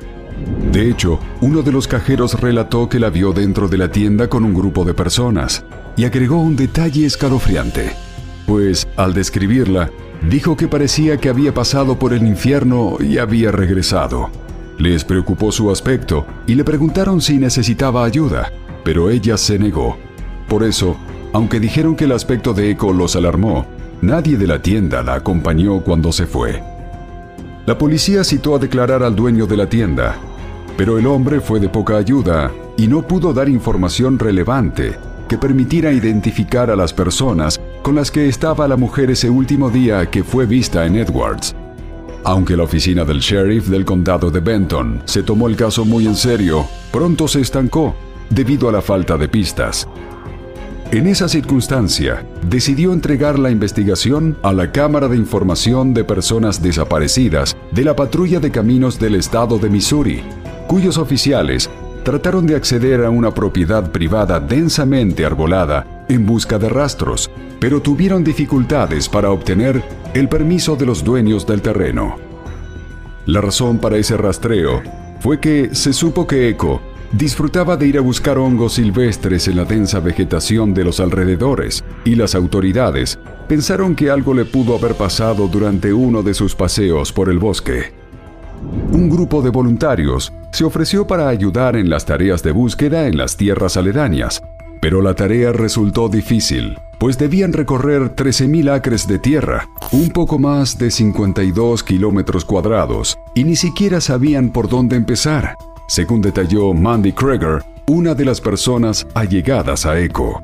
De 0.71 0.87
hecho, 0.91 1.19
uno 1.41 1.63
de 1.63 1.71
los 1.71 1.87
cajeros 1.87 2.39
relató 2.39 2.87
que 2.87 2.99
la 2.99 3.09
vio 3.09 3.33
dentro 3.33 3.67
de 3.67 3.79
la 3.79 3.91
tienda 3.91 4.27
con 4.27 4.43
un 4.43 4.53
grupo 4.53 4.85
de 4.85 4.93
personas 4.93 5.65
y 5.97 6.05
agregó 6.05 6.39
un 6.39 6.55
detalle 6.55 7.07
escalofriante, 7.07 7.93
pues 8.51 8.85
al 8.97 9.13
describirla, 9.13 9.89
dijo 10.29 10.57
que 10.57 10.67
parecía 10.67 11.15
que 11.15 11.29
había 11.29 11.53
pasado 11.53 11.97
por 11.97 12.11
el 12.11 12.27
infierno 12.27 12.97
y 12.99 13.17
había 13.17 13.49
regresado. 13.49 14.29
Les 14.77 15.05
preocupó 15.05 15.53
su 15.53 15.71
aspecto 15.71 16.25
y 16.47 16.55
le 16.55 16.65
preguntaron 16.65 17.21
si 17.21 17.37
necesitaba 17.37 18.03
ayuda, 18.03 18.51
pero 18.83 19.09
ella 19.09 19.37
se 19.37 19.57
negó. 19.57 19.95
Por 20.49 20.65
eso, 20.65 20.97
aunque 21.31 21.61
dijeron 21.61 21.95
que 21.95 22.03
el 22.03 22.11
aspecto 22.11 22.53
de 22.53 22.69
Echo 22.69 22.91
los 22.91 23.15
alarmó, 23.15 23.67
nadie 24.01 24.35
de 24.35 24.47
la 24.47 24.61
tienda 24.61 25.01
la 25.01 25.13
acompañó 25.13 25.79
cuando 25.79 26.11
se 26.11 26.25
fue. 26.25 26.61
La 27.65 27.77
policía 27.77 28.25
citó 28.25 28.55
a 28.55 28.59
declarar 28.59 29.01
al 29.01 29.15
dueño 29.15 29.47
de 29.47 29.55
la 29.55 29.69
tienda, 29.69 30.17
pero 30.75 30.99
el 30.99 31.07
hombre 31.07 31.39
fue 31.39 31.61
de 31.61 31.69
poca 31.69 31.95
ayuda 31.95 32.51
y 32.75 32.89
no 32.89 33.07
pudo 33.07 33.31
dar 33.31 33.47
información 33.47 34.19
relevante 34.19 34.97
que 35.29 35.37
permitiera 35.37 35.93
identificar 35.93 36.69
a 36.69 36.75
las 36.75 36.91
personas 36.91 37.61
con 37.81 37.95
las 37.95 38.11
que 38.11 38.27
estaba 38.27 38.67
la 38.67 38.77
mujer 38.77 39.11
ese 39.11 39.29
último 39.29 39.69
día 39.69 40.09
que 40.09 40.23
fue 40.23 40.45
vista 40.45 40.85
en 40.85 40.97
Edwards. 40.97 41.55
Aunque 42.23 42.55
la 42.55 42.63
oficina 42.63 43.03
del 43.03 43.19
sheriff 43.19 43.67
del 43.67 43.85
condado 43.85 44.29
de 44.29 44.39
Benton 44.39 45.01
se 45.05 45.23
tomó 45.23 45.47
el 45.47 45.55
caso 45.55 45.85
muy 45.85 46.05
en 46.05 46.15
serio, 46.15 46.67
pronto 46.91 47.27
se 47.27 47.41
estancó 47.41 47.95
debido 48.29 48.69
a 48.69 48.71
la 48.71 48.81
falta 48.81 49.17
de 49.17 49.27
pistas. 49.27 49.87
En 50.91 51.07
esa 51.07 51.29
circunstancia, 51.29 52.25
decidió 52.47 52.91
entregar 52.91 53.39
la 53.39 53.49
investigación 53.49 54.37
a 54.43 54.51
la 54.51 54.71
Cámara 54.71 55.07
de 55.07 55.15
Información 55.15 55.93
de 55.93 56.03
Personas 56.03 56.61
Desaparecidas 56.61 57.55
de 57.71 57.85
la 57.85 57.95
Patrulla 57.95 58.39
de 58.39 58.51
Caminos 58.51 58.99
del 58.99 59.15
Estado 59.15 59.57
de 59.57 59.69
Missouri, 59.69 60.21
cuyos 60.67 60.97
oficiales 60.97 61.69
trataron 62.03 62.45
de 62.45 62.55
acceder 62.55 63.05
a 63.05 63.09
una 63.09 63.33
propiedad 63.33 63.89
privada 63.91 64.39
densamente 64.39 65.25
arbolada 65.25 66.00
en 66.13 66.25
busca 66.25 66.59
de 66.59 66.69
rastros, 66.69 67.29
pero 67.59 67.81
tuvieron 67.81 68.23
dificultades 68.23 69.07
para 69.07 69.31
obtener 69.31 69.83
el 70.13 70.27
permiso 70.27 70.75
de 70.75 70.85
los 70.85 71.03
dueños 71.03 71.47
del 71.47 71.61
terreno. 71.61 72.17
La 73.25 73.41
razón 73.41 73.79
para 73.79 73.97
ese 73.97 74.17
rastreo 74.17 74.81
fue 75.19 75.39
que 75.39 75.73
se 75.73 75.93
supo 75.93 76.27
que 76.27 76.49
Echo 76.49 76.81
disfrutaba 77.13 77.77
de 77.77 77.87
ir 77.87 77.97
a 77.97 78.01
buscar 78.01 78.37
hongos 78.37 78.73
silvestres 78.73 79.47
en 79.47 79.57
la 79.57 79.65
densa 79.65 79.99
vegetación 79.99 80.73
de 80.73 80.85
los 80.85 80.99
alrededores, 80.99 81.83
y 82.05 82.15
las 82.15 82.35
autoridades 82.35 83.19
pensaron 83.47 83.95
que 83.95 84.09
algo 84.09 84.33
le 84.33 84.45
pudo 84.45 84.77
haber 84.77 84.95
pasado 84.95 85.47
durante 85.47 85.93
uno 85.93 86.23
de 86.23 86.33
sus 86.33 86.55
paseos 86.55 87.11
por 87.11 87.29
el 87.29 87.37
bosque. 87.37 87.93
Un 88.91 89.09
grupo 89.09 89.41
de 89.41 89.49
voluntarios 89.49 90.31
se 90.51 90.63
ofreció 90.63 91.05
para 91.07 91.27
ayudar 91.27 91.75
en 91.75 91.89
las 91.89 92.05
tareas 92.05 92.43
de 92.43 92.51
búsqueda 92.51 93.07
en 93.07 93.17
las 93.17 93.35
tierras 93.35 93.77
aledañas, 93.77 94.41
pero 94.81 95.01
la 95.01 95.13
tarea 95.13 95.53
resultó 95.53 96.09
difícil, 96.09 96.77
pues 96.99 97.17
debían 97.17 97.53
recorrer 97.53 98.15
13.000 98.15 98.71
acres 98.71 99.07
de 99.07 99.19
tierra, 99.19 99.69
un 99.91 100.09
poco 100.09 100.39
más 100.39 100.77
de 100.77 100.91
52 100.91 101.83
kilómetros 101.83 102.43
cuadrados, 102.43 103.17
y 103.35 103.45
ni 103.45 103.55
siquiera 103.55 104.01
sabían 104.01 104.49
por 104.49 104.67
dónde 104.67 104.97
empezar, 104.97 105.55
según 105.87 106.21
detalló 106.21 106.73
Mandy 106.73 107.13
Kreger, 107.13 107.63
una 107.87 108.15
de 108.15 108.25
las 108.25 108.41
personas 108.41 109.07
allegadas 109.13 109.85
a 109.85 109.99
ECHO. 109.99 110.41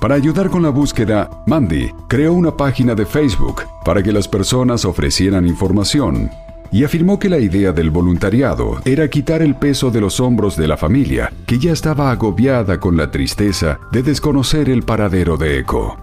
Para 0.00 0.14
ayudar 0.14 0.50
con 0.50 0.62
la 0.62 0.70
búsqueda, 0.70 1.28
Mandy 1.46 1.90
creó 2.08 2.32
una 2.32 2.56
página 2.56 2.94
de 2.94 3.06
Facebook 3.06 3.62
para 3.84 4.02
que 4.02 4.12
las 4.12 4.28
personas 4.28 4.84
ofrecieran 4.84 5.46
información 5.46 6.30
y 6.72 6.84
afirmó 6.84 7.18
que 7.18 7.28
la 7.28 7.38
idea 7.38 7.72
del 7.72 7.90
voluntariado 7.90 8.80
era 8.84 9.08
quitar 9.08 9.42
el 9.42 9.54
peso 9.56 9.90
de 9.90 10.00
los 10.00 10.20
hombros 10.20 10.56
de 10.56 10.68
la 10.68 10.76
familia, 10.76 11.32
que 11.46 11.58
ya 11.58 11.72
estaba 11.72 12.10
agobiada 12.10 12.78
con 12.80 12.96
la 12.96 13.10
tristeza 13.10 13.78
de 13.92 14.02
desconocer 14.02 14.68
el 14.68 14.82
paradero 14.82 15.36
de 15.36 15.58
Echo. 15.58 15.96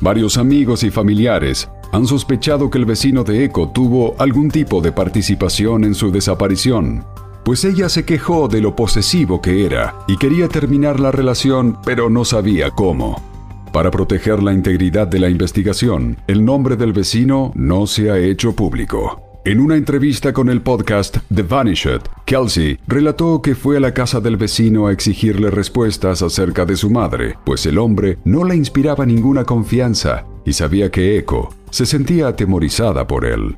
Varios 0.00 0.38
amigos 0.38 0.82
y 0.84 0.90
familiares 0.90 1.68
han 1.92 2.06
sospechado 2.06 2.70
que 2.70 2.78
el 2.78 2.84
vecino 2.84 3.24
de 3.24 3.44
Echo 3.44 3.68
tuvo 3.68 4.14
algún 4.18 4.50
tipo 4.50 4.80
de 4.80 4.92
participación 4.92 5.84
en 5.84 5.94
su 5.94 6.10
desaparición, 6.10 7.04
pues 7.48 7.64
ella 7.64 7.88
se 7.88 8.04
quejó 8.04 8.46
de 8.46 8.60
lo 8.60 8.76
posesivo 8.76 9.40
que 9.40 9.64
era 9.64 9.94
y 10.06 10.18
quería 10.18 10.48
terminar 10.48 11.00
la 11.00 11.10
relación, 11.10 11.78
pero 11.82 12.10
no 12.10 12.26
sabía 12.26 12.70
cómo. 12.70 13.22
Para 13.72 13.90
proteger 13.90 14.42
la 14.42 14.52
integridad 14.52 15.06
de 15.06 15.18
la 15.18 15.30
investigación, 15.30 16.18
el 16.26 16.44
nombre 16.44 16.76
del 16.76 16.92
vecino 16.92 17.52
no 17.54 17.86
se 17.86 18.10
ha 18.10 18.18
hecho 18.18 18.54
público. 18.54 19.27
En 19.44 19.60
una 19.60 19.76
entrevista 19.76 20.32
con 20.32 20.48
el 20.48 20.60
podcast 20.60 21.18
The 21.32 21.42
Vanished, 21.42 22.02
Kelsey 22.26 22.78
relató 22.88 23.40
que 23.40 23.54
fue 23.54 23.76
a 23.76 23.80
la 23.80 23.94
casa 23.94 24.20
del 24.20 24.36
vecino 24.36 24.88
a 24.88 24.92
exigirle 24.92 25.50
respuestas 25.50 26.22
acerca 26.22 26.66
de 26.66 26.76
su 26.76 26.90
madre, 26.90 27.36
pues 27.46 27.64
el 27.64 27.78
hombre 27.78 28.18
no 28.24 28.44
le 28.44 28.56
inspiraba 28.56 29.06
ninguna 29.06 29.44
confianza 29.44 30.26
y 30.44 30.52
sabía 30.52 30.90
que 30.90 31.16
Echo 31.16 31.50
se 31.70 31.86
sentía 31.86 32.28
atemorizada 32.28 33.06
por 33.06 33.24
él. 33.24 33.56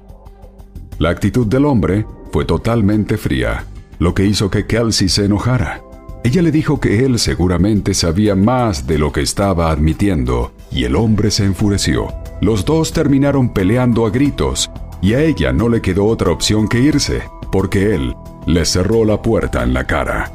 La 0.99 1.11
actitud 1.11 1.47
del 1.47 1.65
hombre 1.65 2.05
fue 2.31 2.45
totalmente 2.45 3.17
fría, 3.17 3.65
lo 3.99 4.15
que 4.15 4.27
hizo 4.27 4.51
que 4.51 4.67
Kelsey 4.67 5.09
se 5.09 5.25
enojara. 5.25 5.83
Ella 6.23 6.43
le 6.43 6.53
dijo 6.53 6.79
que 6.79 7.07
él 7.07 7.19
seguramente 7.19 7.95
sabía 7.95 8.35
más 8.35 8.87
de 8.87 8.99
lo 8.99 9.13
que 9.13 9.23
estaba 9.23 9.71
admitiendo, 9.71 10.53
y 10.71 10.85
el 10.85 10.95
hombre 10.95 11.31
se 11.31 11.47
enfureció. 11.47 12.09
Los 12.43 12.67
dos 12.67 12.93
terminaron 12.93 13.55
peleando 13.55 14.05
a 14.05 14.11
gritos 14.11 14.71
y 15.01 15.15
a 15.15 15.23
ella 15.23 15.53
no 15.53 15.69
le 15.69 15.81
quedó 15.81 16.07
otra 16.07 16.31
opción 16.31 16.69
que 16.69 16.81
irse, 16.81 17.23
porque 17.51 17.95
él 17.95 18.15
le 18.47 18.65
cerró 18.65 19.05
la 19.05 19.21
puerta 19.21 19.63
en 19.63 19.73
la 19.73 19.85
cara. 19.85 20.31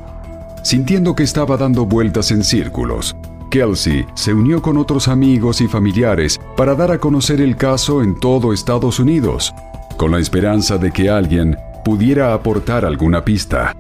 Sintiendo 0.64 1.16
que 1.16 1.24
estaba 1.24 1.58
dando 1.58 1.86
vueltas 1.86 2.32
en 2.32 2.44
círculos, 2.44 3.16
Kelsey 3.52 4.06
se 4.16 4.34
unió 4.34 4.62
con 4.62 4.78
otros 4.78 5.08
amigos 5.08 5.62
y 5.62 5.68
familiares 5.68 6.40
para 6.58 6.76
dar 6.76 6.92
a 6.92 6.98
conocer 6.98 7.40
el 7.40 7.56
caso 7.56 8.02
en 8.02 8.20
todo 8.20 8.52
Estados 8.52 9.00
Unidos, 9.00 9.54
con 9.98 10.12
la 10.12 10.20
esperanza 10.20 10.78
de 10.78 10.92
que 10.92 11.10
alguien 11.10 11.58
pudiera 11.84 12.34
aportar 12.34 12.84
alguna 12.84 13.24
pista. 13.24 13.74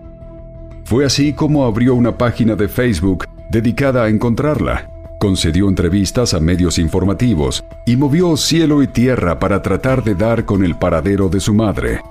Fue 0.85 1.03
así 1.03 1.33
como 1.33 1.65
abrió 1.65 1.95
una 1.95 2.17
página 2.17 2.55
de 2.55 2.67
Facebook 2.67 3.25
dedicada 3.49 4.03
a 4.03 4.09
encontrarla, 4.09 4.89
concedió 5.19 5.69
entrevistas 5.69 6.33
a 6.33 6.39
medios 6.39 6.77
informativos 6.77 7.63
y 7.85 7.95
movió 7.95 8.37
cielo 8.37 8.83
y 8.83 8.87
tierra 8.87 9.39
para 9.39 9.61
tratar 9.61 10.03
de 10.03 10.15
dar 10.15 10.45
con 10.45 10.63
el 10.63 10.75
paradero 10.75 11.29
de 11.29 11.39
su 11.39 11.53
madre. 11.53 12.01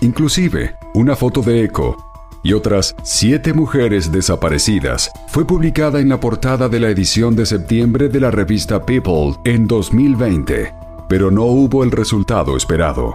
Inclusive, 0.00 0.76
una 0.94 1.16
foto 1.16 1.42
de 1.42 1.64
Echo 1.64 1.96
y 2.42 2.52
otras 2.54 2.96
siete 3.02 3.52
mujeres 3.52 4.10
desaparecidas 4.10 5.10
fue 5.28 5.46
publicada 5.46 6.00
en 6.00 6.08
la 6.08 6.18
portada 6.18 6.68
de 6.68 6.80
la 6.80 6.90
edición 6.90 7.36
de 7.36 7.46
septiembre 7.46 8.08
de 8.08 8.20
la 8.20 8.30
revista 8.30 8.84
People 8.84 9.36
en 9.44 9.66
2020, 9.66 10.74
pero 11.08 11.30
no 11.30 11.44
hubo 11.44 11.84
el 11.84 11.90
resultado 11.90 12.56
esperado. 12.56 13.12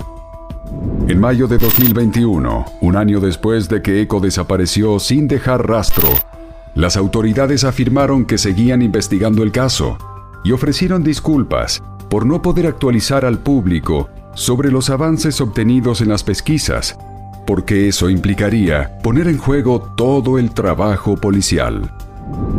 En 1.07 1.19
mayo 1.19 1.47
de 1.47 1.57
2021, 1.57 2.65
un 2.81 2.95
año 2.95 3.19
después 3.19 3.69
de 3.69 3.81
que 3.81 4.01
Echo 4.01 4.19
desapareció 4.19 4.99
sin 4.99 5.27
dejar 5.27 5.67
rastro, 5.67 6.09
las 6.77 6.95
autoridades 6.95 7.63
afirmaron 7.63 8.23
que 8.23 8.37
seguían 8.37 8.83
investigando 8.83 9.41
el 9.41 9.51
caso 9.51 9.97
y 10.43 10.51
ofrecieron 10.51 11.03
disculpas 11.03 11.81
por 12.07 12.23
no 12.23 12.43
poder 12.43 12.67
actualizar 12.67 13.25
al 13.25 13.39
público 13.39 14.09
sobre 14.35 14.71
los 14.71 14.91
avances 14.91 15.41
obtenidos 15.41 16.01
en 16.01 16.09
las 16.09 16.23
pesquisas, 16.23 16.95
porque 17.47 17.87
eso 17.87 18.11
implicaría 18.11 18.99
poner 18.99 19.27
en 19.27 19.39
juego 19.39 19.91
todo 19.97 20.37
el 20.37 20.51
trabajo 20.51 21.17
policial. 21.17 21.91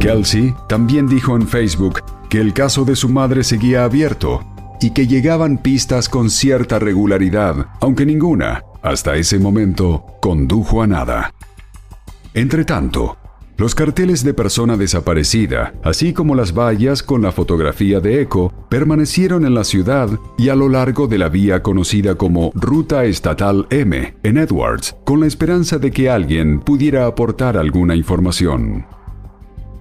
Kelsey 0.01 0.53
también 0.69 1.07
dijo 1.07 1.37
en 1.37 1.47
Facebook 1.47 2.01
que 2.29 2.41
el 2.41 2.53
caso 2.53 2.85
de 2.85 2.97
su 2.97 3.09
madre 3.09 3.45
seguía 3.45 3.85
abierto 3.85 4.45
y 4.81 4.91
que 4.91 5.07
llegaban 5.07 5.59
pistas 5.59 6.09
con 6.09 6.29
cierta 6.29 6.81
regularidad, 6.81 7.67
aunque 7.81 8.05
ninguna, 8.05 8.65
hasta 8.83 9.15
ese 9.15 9.39
momento, 9.39 10.05
condujo 10.21 10.83
a 10.83 10.89
nada. 10.89 11.33
Entretanto, 12.35 13.17
los 13.59 13.75
carteles 13.75 14.23
de 14.23 14.35
persona 14.35 14.77
desaparecida, 14.77 15.75
así 15.83 16.13
como 16.13 16.37
las 16.37 16.55
vallas 16.55 17.03
con 17.03 17.23
la 17.23 17.33
fotografía 17.33 17.99
de 17.99 18.23
Echo, 18.23 18.53
permanecieron 18.69 19.45
en 19.45 19.55
la 19.55 19.65
ciudad 19.65 20.09
y 20.39 20.49
a 20.49 20.55
lo 20.55 20.69
largo 20.69 21.09
de 21.09 21.19
la 21.19 21.29
vía 21.29 21.61
conocida 21.61 22.15
como 22.15 22.53
Ruta 22.55 23.05
Estatal 23.05 23.67
M 23.71 24.15
en 24.23 24.39
Edwards, 24.39 24.97
con 25.05 25.19
la 25.19 25.27
esperanza 25.27 25.79
de 25.79 25.91
que 25.91 26.09
alguien 26.09 26.61
pudiera 26.61 27.07
aportar 27.07 27.57
alguna 27.57 27.97
información. 27.97 28.87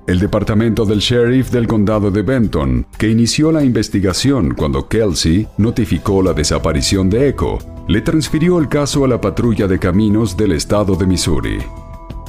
El 0.07 0.19
departamento 0.19 0.83
del 0.83 0.99
sheriff 0.99 1.51
del 1.51 1.67
condado 1.67 2.09
de 2.09 2.23
Benton, 2.23 2.87
que 2.97 3.09
inició 3.09 3.51
la 3.51 3.63
investigación 3.63 4.55
cuando 4.55 4.87
Kelsey 4.87 5.47
notificó 5.59 6.23
la 6.23 6.33
desaparición 6.33 7.11
de 7.11 7.29
Echo, 7.29 7.59
le 7.87 8.01
transfirió 8.01 8.57
el 8.57 8.69
caso 8.69 9.05
a 9.05 9.07
la 9.07 9.21
patrulla 9.21 9.67
de 9.67 9.77
caminos 9.77 10.35
del 10.35 10.53
estado 10.53 10.95
de 10.95 11.05
Missouri. 11.05 11.59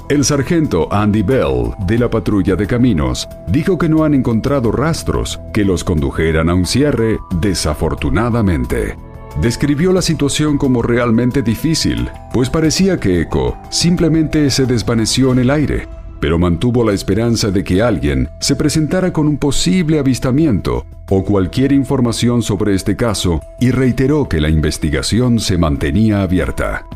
El 0.08 0.24
sargento 0.24 0.90
Andy 0.90 1.20
Bell, 1.20 1.74
de 1.86 1.98
la 1.98 2.08
patrulla 2.08 2.56
de 2.56 2.66
caminos, 2.66 3.28
dijo 3.46 3.76
que 3.76 3.90
no 3.90 4.04
han 4.04 4.14
encontrado 4.14 4.72
rastros 4.72 5.38
que 5.52 5.66
los 5.66 5.84
condujeran 5.84 6.48
a 6.48 6.54
un 6.54 6.64
cierre, 6.64 7.18
desafortunadamente. 7.42 8.96
Describió 9.42 9.92
la 9.92 10.00
situación 10.00 10.56
como 10.56 10.80
realmente 10.80 11.42
difícil, 11.42 12.08
pues 12.32 12.48
parecía 12.48 12.98
que 12.98 13.20
Echo 13.20 13.58
simplemente 13.68 14.48
se 14.48 14.64
desvaneció 14.64 15.30
en 15.32 15.40
el 15.40 15.50
aire, 15.50 15.88
pero 16.20 16.38
mantuvo 16.38 16.84
la 16.84 16.94
esperanza 16.94 17.50
de 17.50 17.62
que 17.62 17.82
alguien 17.82 18.30
se 18.40 18.56
presentara 18.56 19.12
con 19.12 19.28
un 19.28 19.36
posible 19.36 19.98
avistamiento 19.98 20.86
o 21.10 21.22
cualquier 21.22 21.72
información 21.72 22.40
sobre 22.40 22.74
este 22.74 22.96
caso 22.96 23.42
y 23.60 23.72
reiteró 23.72 24.26
que 24.26 24.40
la 24.40 24.48
investigación 24.48 25.38
se 25.38 25.58
mantenía 25.58 26.22
abierta. 26.22 26.86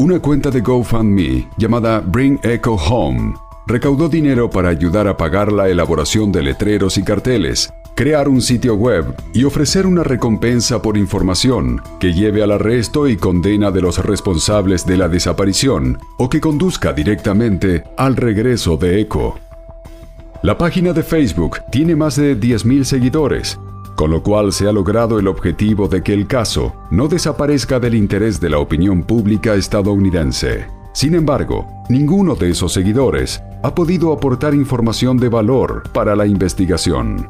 Una 0.00 0.20
cuenta 0.20 0.52
de 0.52 0.60
GoFundMe 0.60 1.48
llamada 1.56 1.98
Bring 1.98 2.38
Echo 2.44 2.74
Home 2.74 3.34
recaudó 3.66 4.08
dinero 4.08 4.48
para 4.48 4.68
ayudar 4.68 5.08
a 5.08 5.16
pagar 5.16 5.50
la 5.50 5.68
elaboración 5.68 6.30
de 6.30 6.40
letreros 6.40 6.98
y 6.98 7.02
carteles, 7.02 7.72
crear 7.96 8.28
un 8.28 8.40
sitio 8.40 8.76
web 8.76 9.12
y 9.34 9.42
ofrecer 9.42 9.86
una 9.86 10.04
recompensa 10.04 10.80
por 10.80 10.96
información 10.96 11.82
que 11.98 12.12
lleve 12.12 12.44
al 12.44 12.52
arresto 12.52 13.08
y 13.08 13.16
condena 13.16 13.72
de 13.72 13.80
los 13.80 13.98
responsables 13.98 14.86
de 14.86 14.98
la 14.98 15.08
desaparición 15.08 15.98
o 16.16 16.30
que 16.30 16.40
conduzca 16.40 16.92
directamente 16.92 17.82
al 17.96 18.14
regreso 18.14 18.76
de 18.76 19.00
Echo. 19.00 19.34
La 20.44 20.56
página 20.56 20.92
de 20.92 21.02
Facebook 21.02 21.58
tiene 21.72 21.96
más 21.96 22.14
de 22.14 22.38
10.000 22.38 22.84
seguidores 22.84 23.58
con 23.98 24.12
lo 24.12 24.22
cual 24.22 24.52
se 24.52 24.68
ha 24.68 24.72
logrado 24.72 25.18
el 25.18 25.26
objetivo 25.26 25.88
de 25.88 26.04
que 26.04 26.14
el 26.14 26.28
caso 26.28 26.72
no 26.92 27.08
desaparezca 27.08 27.80
del 27.80 27.96
interés 27.96 28.40
de 28.40 28.48
la 28.48 28.60
opinión 28.60 29.02
pública 29.02 29.56
estadounidense. 29.56 30.68
Sin 30.92 31.16
embargo, 31.16 31.66
ninguno 31.88 32.36
de 32.36 32.50
esos 32.50 32.72
seguidores 32.72 33.42
ha 33.64 33.74
podido 33.74 34.12
aportar 34.12 34.54
información 34.54 35.16
de 35.16 35.28
valor 35.28 35.82
para 35.92 36.14
la 36.14 36.26
investigación. 36.26 37.28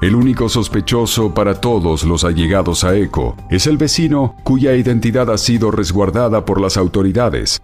El 0.00 0.14
único 0.14 0.48
sospechoso 0.48 1.34
para 1.34 1.60
todos 1.60 2.02
los 2.02 2.24
allegados 2.24 2.82
a 2.82 2.96
Eco 2.96 3.36
es 3.50 3.66
el 3.66 3.76
vecino 3.76 4.36
cuya 4.44 4.74
identidad 4.74 5.30
ha 5.30 5.36
sido 5.36 5.70
resguardada 5.70 6.46
por 6.46 6.62
las 6.62 6.78
autoridades 6.78 7.60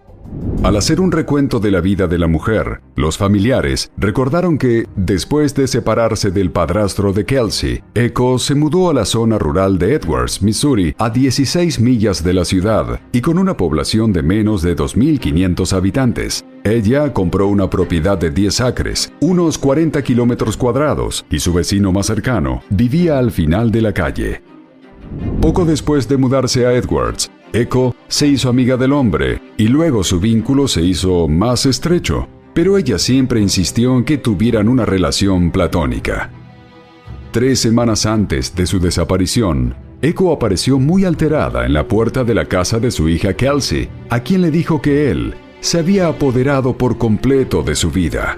al 0.65 0.77
hacer 0.77 0.99
un 0.99 1.13
recuento 1.13 1.61
de 1.61 1.71
la 1.71 1.83
vida 1.83 2.07
de 2.07 2.19
la 2.19 2.27
mujer, 2.27 2.81
los 2.97 3.19
familiares 3.19 3.93
recordaron 3.99 4.57
que, 4.57 4.87
después 4.97 5.55
de 5.55 5.67
separarse 5.67 6.31
del 6.31 6.51
padrastro 6.51 7.13
de 7.13 7.27
Kelsey, 7.27 7.83
Echo 7.95 8.39
se 8.39 8.55
mudó 8.55 8.89
a 8.89 8.95
la 8.95 9.05
zona 9.05 9.39
rural 9.39 9.79
de 9.79 9.95
Edwards, 9.95 10.41
Missouri, 10.41 10.95
a 10.99 11.11
16 11.11 11.81
millas 11.81 12.25
de 12.25 12.33
la 12.33 12.47
ciudad 12.47 12.99
y 13.13 13.21
con 13.21 13.39
una 13.39 13.59
población 13.59 14.15
de 14.15 14.23
menos 14.23 14.63
de 14.63 14.75
2.500 14.75 15.73
habitantes. 15.75 16.47
Ella 16.65 17.13
compró 17.13 17.49
una 17.49 17.69
propiedad 17.69 18.17
de 18.17 18.31
10 18.31 18.61
acres, 18.63 19.13
unos 19.21 19.59
40 19.59 20.01
kilómetros 20.03 20.57
cuadrados, 20.57 21.27
y 21.29 21.41
su 21.41 21.53
vecino 21.53 21.93
más 21.93 22.07
cercano 22.07 22.63
vivía 22.71 23.19
al 23.19 23.33
final 23.33 23.71
de 23.71 23.83
la 23.83 23.93
calle. 23.93 24.43
Poco 25.43 25.67
después 25.67 26.09
de 26.09 26.17
mudarse 26.17 26.65
a 26.65 26.73
Edwards, 26.73 27.31
Echo 27.55 27.95
se 28.09 28.27
hizo 28.27 28.49
amiga 28.49 28.77
del 28.77 28.93
hombre 28.93 29.41
y 29.57 29.69
luego 29.69 30.03
su 30.03 30.19
vínculo 30.19 30.67
se 30.67 30.83
hizo 30.83 31.29
más 31.29 31.67
estrecho, 31.67 32.27
pero 32.53 32.77
ella 32.77 32.99
siempre 32.99 33.41
insistió 33.41 33.97
en 33.97 34.03
que 34.03 34.19
tuvieran 34.19 34.69
una 34.69 34.85
relación 34.85 35.53
platónica. 35.53 36.33
Tres 37.31 37.61
semanas 37.61 38.07
antes 38.07 38.57
de 38.57 38.67
su 38.67 38.81
desaparición, 38.81 39.77
Echo 40.03 40.33
apareció 40.33 40.81
muy 40.81 41.05
alterada 41.05 41.65
en 41.65 41.75
la 41.75 41.87
puerta 41.87 42.25
de 42.25 42.35
la 42.35 42.47
casa 42.47 42.81
de 42.81 42.91
su 42.91 43.09
hija 43.09 43.35
Kelsey, 43.35 43.89
a 44.11 44.19
quien 44.19 44.43
le 44.43 44.51
dijo 44.51 44.83
que 44.83 45.13
él 45.13 45.35
se 45.61 45.79
había 45.79 46.09
apoderado 46.09 46.77
por 46.77 46.99
completo 46.99 47.63
de 47.63 47.77
su 47.77 47.93
vida. 47.93 48.37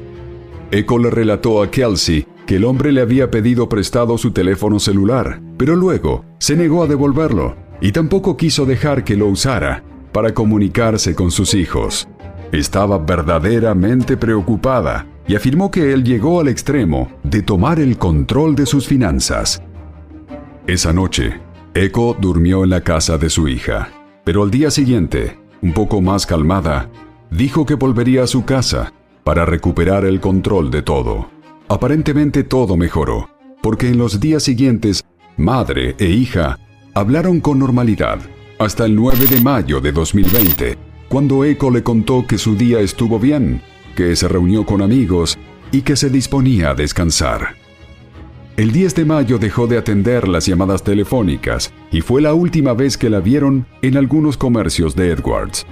Echo 0.70 0.98
le 0.98 1.09
relató 1.09 1.62
a 1.62 1.70
Kelsey 1.70 2.26
que 2.44 2.57
el 2.57 2.64
hombre 2.66 2.92
le 2.92 3.00
había 3.00 3.31
pedido 3.31 3.66
prestado 3.66 4.18
su 4.18 4.33
teléfono 4.33 4.79
celular, 4.79 5.40
pero 5.57 5.74
luego 5.74 6.26
se 6.38 6.55
negó 6.55 6.83
a 6.83 6.87
devolverlo 6.87 7.65
y 7.80 7.92
tampoco 7.92 8.36
quiso 8.36 8.66
dejar 8.66 9.04
que 9.04 9.16
lo 9.16 9.26
usara 9.26 9.82
para 10.12 10.32
comunicarse 10.32 11.14
con 11.14 11.30
sus 11.30 11.54
hijos. 11.54 12.08
Estaba 12.52 12.98
verdaderamente 12.98 14.16
preocupada 14.16 15.06
y 15.26 15.34
afirmó 15.34 15.70
que 15.70 15.92
él 15.92 16.04
llegó 16.04 16.40
al 16.40 16.48
extremo 16.48 17.10
de 17.22 17.42
tomar 17.42 17.80
el 17.80 17.98
control 17.98 18.54
de 18.54 18.66
sus 18.66 18.86
finanzas. 18.86 19.62
Esa 20.66 20.92
noche, 20.92 21.40
Echo 21.74 22.16
durmió 22.18 22.64
en 22.64 22.70
la 22.70 22.80
casa 22.80 23.18
de 23.18 23.28
su 23.28 23.48
hija, 23.48 23.88
pero 24.24 24.42
al 24.42 24.50
día 24.50 24.70
siguiente, 24.70 25.38
un 25.60 25.72
poco 25.72 26.00
más 26.00 26.24
calmada, 26.26 26.88
dijo 27.30 27.66
que 27.66 27.74
volvería 27.74 28.22
a 28.22 28.26
su 28.26 28.44
casa 28.44 28.92
para 29.24 29.44
recuperar 29.44 30.04
el 30.04 30.20
control 30.20 30.70
de 30.70 30.82
todo. 30.82 31.28
Aparentemente 31.68 32.44
todo 32.44 32.76
mejoró, 32.76 33.28
porque 33.60 33.88
en 33.88 33.98
los 33.98 34.20
días 34.20 34.44
siguientes, 34.44 35.04
madre 35.36 35.96
e 35.98 36.06
hija 36.06 36.58
hablaron 36.96 37.40
con 37.40 37.59
normalidad, 37.59 38.20
hasta 38.59 38.87
el 38.87 38.96
9 38.96 39.26
de 39.26 39.42
mayo 39.42 39.82
de 39.82 39.92
2020, 39.92 40.78
cuando 41.11 41.44
Echo 41.44 41.70
le 41.70 41.82
contó 41.82 42.26
que 42.26 42.38
su 42.38 42.56
día 42.56 42.80
estuvo 42.80 43.20
bien, 43.20 43.61
que 43.94 44.16
se 44.16 44.26
reunió 44.26 44.64
con 44.64 44.80
amigos 44.80 45.38
y 45.72 45.82
que 45.82 45.94
se 45.94 46.09
disponía 46.09 46.70
a 46.70 46.74
descansar. 46.74 47.48
El 48.56 48.72
10 48.72 48.94
de 48.94 49.04
mayo 49.04 49.37
dejó 49.37 49.66
de 49.66 49.76
atender 49.76 50.26
las 50.26 50.46
llamadas 50.46 50.82
telefónicas 50.82 51.70
y 51.92 52.00
fue 52.00 52.22
la 52.22 52.32
última 52.32 52.72
vez 52.72 52.96
que 52.96 53.11
la 53.11 53.20
vieron 53.20 53.66
en 53.82 53.98
algunos 53.98 54.38
comercios 54.38 54.96
de 54.96 55.11
Edwards. 55.11 55.66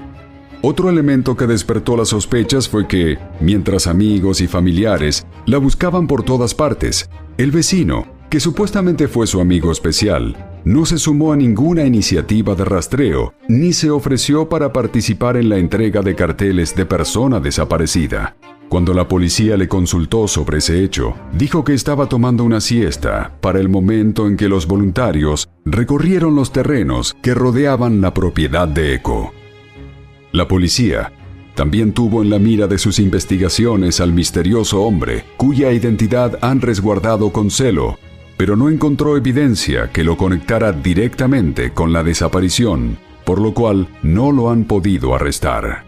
Otro 0.60 0.90
elemento 0.90 1.38
que 1.38 1.46
despertó 1.46 1.96
las 1.96 2.08
sospechas 2.08 2.68
fue 2.68 2.86
que, 2.86 3.16
mientras 3.40 3.86
amigos 3.86 4.42
y 4.42 4.46
familiares 4.46 5.26
la 5.46 5.56
buscaban 5.56 6.06
por 6.06 6.22
todas 6.22 6.54
partes, 6.54 7.08
el 7.38 7.50
vecino, 7.50 8.06
que 8.28 8.40
supuestamente 8.40 9.08
fue 9.08 9.26
su 9.26 9.40
amigo 9.40 9.72
especial, 9.72 10.53
no 10.64 10.86
se 10.86 10.98
sumó 10.98 11.32
a 11.32 11.36
ninguna 11.36 11.84
iniciativa 11.84 12.54
de 12.54 12.64
rastreo, 12.64 13.34
ni 13.48 13.72
se 13.72 13.90
ofreció 13.90 14.48
para 14.48 14.72
participar 14.72 15.36
en 15.36 15.48
la 15.48 15.58
entrega 15.58 16.00
de 16.02 16.14
carteles 16.14 16.74
de 16.74 16.86
persona 16.86 17.40
desaparecida. 17.40 18.36
Cuando 18.68 18.94
la 18.94 19.06
policía 19.06 19.56
le 19.56 19.68
consultó 19.68 20.26
sobre 20.26 20.58
ese 20.58 20.82
hecho, 20.82 21.14
dijo 21.32 21.64
que 21.64 21.74
estaba 21.74 22.08
tomando 22.08 22.44
una 22.44 22.60
siesta 22.60 23.36
para 23.40 23.60
el 23.60 23.68
momento 23.68 24.26
en 24.26 24.36
que 24.36 24.48
los 24.48 24.66
voluntarios 24.66 25.48
recorrieron 25.64 26.34
los 26.34 26.50
terrenos 26.50 27.14
que 27.22 27.34
rodeaban 27.34 28.00
la 28.00 28.14
propiedad 28.14 28.66
de 28.66 28.94
Eco. 28.94 29.32
La 30.32 30.48
policía 30.48 31.12
también 31.54 31.92
tuvo 31.92 32.22
en 32.22 32.30
la 32.30 32.40
mira 32.40 32.66
de 32.66 32.78
sus 32.78 32.98
investigaciones 32.98 34.00
al 34.00 34.12
misterioso 34.12 34.82
hombre, 34.82 35.24
cuya 35.36 35.70
identidad 35.70 36.38
han 36.40 36.60
resguardado 36.60 37.30
con 37.30 37.50
celo, 37.50 37.98
pero 38.36 38.56
no 38.56 38.68
encontró 38.68 39.16
evidencia 39.16 39.90
que 39.92 40.04
lo 40.04 40.16
conectara 40.16 40.72
directamente 40.72 41.72
con 41.72 41.92
la 41.92 42.02
desaparición, 42.02 42.98
por 43.24 43.40
lo 43.40 43.54
cual 43.54 43.88
no 44.02 44.32
lo 44.32 44.50
han 44.50 44.64
podido 44.64 45.14
arrestar. 45.14 45.84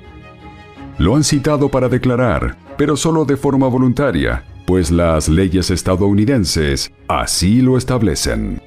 Lo 0.98 1.16
han 1.16 1.24
citado 1.24 1.70
para 1.70 1.88
declarar, 1.88 2.56
pero 2.78 2.96
solo 2.96 3.24
de 3.24 3.36
forma 3.36 3.68
voluntaria, 3.68 4.44
pues 4.66 4.90
las 4.90 5.28
leyes 5.28 5.70
estadounidenses 5.70 6.92
así 7.08 7.60
lo 7.60 7.76
establecen. 7.76 8.60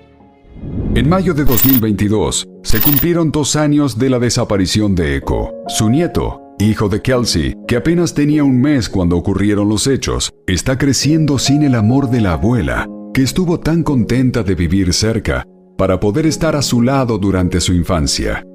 En 0.96 1.08
mayo 1.08 1.34
de 1.34 1.46
2022, 1.46 2.48
se 2.64 2.82
cumplieron 2.82 3.32
dos 3.32 3.56
años 3.56 3.98
de 3.98 4.10
la 4.10 4.20
desaparición 4.20 4.96
de 4.96 5.16
Echo. 5.16 5.54
Su 5.68 5.90
nieto, 5.90 6.42
hijo 6.60 6.90
de 6.90 7.02
Kelsey, 7.02 7.56
que 7.68 7.78
apenas 7.78 8.14
tenía 8.14 8.44
un 8.44 8.60
mes 8.60 8.90
cuando 8.90 9.16
ocurrieron 9.16 9.70
los 9.70 9.88
hechos, 9.88 10.32
está 10.48 10.78
creciendo 10.78 11.40
sin 11.40 11.64
el 11.64 11.76
amor 11.76 12.10
de 12.10 12.22
la 12.22 12.34
abuela, 12.34 12.88
estuvo 13.22 13.60
tan 13.60 13.84
contenta 13.84 14.44
de 14.44 14.56
vivir 14.56 14.94
cerca 14.94 15.46
para 15.78 16.00
poder 16.00 16.26
estar 16.26 16.56
a 16.56 16.62
su 16.62 16.82
lado 16.82 17.18
durante 17.18 17.62
su 17.62 17.74
infancia. 17.74 18.46